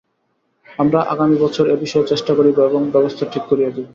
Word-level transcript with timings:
আমরা 0.79 0.99
আগামী 1.13 1.35
বৎসর 1.39 1.65
এ 1.67 1.85
বিষয়ে 1.85 2.09
চেষ্টা 2.11 2.31
করিব 2.37 2.57
এবং 2.61 2.81
আমি 2.81 2.93
ব্যবস্থা 2.93 3.23
ঠিক 3.33 3.43
করিয়া 3.49 3.71
দিব। 3.71 3.85